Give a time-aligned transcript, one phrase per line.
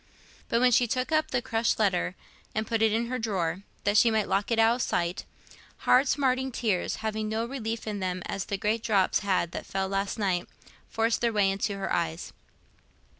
[0.49, 2.15] But when she took up the crushed letter
[2.55, 5.25] and put it in her drawer, that she might lock it out of sight,
[5.85, 9.87] hard smarting tears, having no relief in them as the great drops had that fell
[9.87, 10.49] last night,
[10.89, 12.33] forced their way into her eyes.